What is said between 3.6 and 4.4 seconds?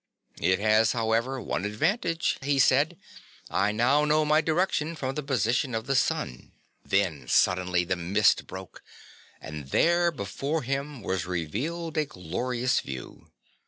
now know